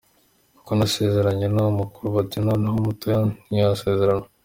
Kuko 0.55 0.71
nasezeranye 0.77 1.45
n’uwo 1.49 1.71
mukuru 1.79 2.07
bati 2.15 2.37
‘noneho 2.47 2.75
umutoya 2.81 3.19
ntiyasezerana. 3.47 4.27